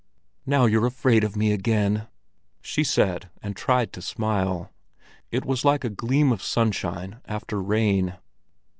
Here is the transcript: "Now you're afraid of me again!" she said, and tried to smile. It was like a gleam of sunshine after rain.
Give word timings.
"Now 0.47 0.65
you're 0.65 0.87
afraid 0.87 1.23
of 1.23 1.35
me 1.35 1.51
again!" 1.51 2.07
she 2.63 2.83
said, 2.83 3.29
and 3.43 3.55
tried 3.55 3.93
to 3.93 4.01
smile. 4.01 4.71
It 5.29 5.45
was 5.45 5.63
like 5.63 5.83
a 5.83 5.91
gleam 5.91 6.31
of 6.31 6.41
sunshine 6.41 7.21
after 7.27 7.61
rain. 7.61 8.15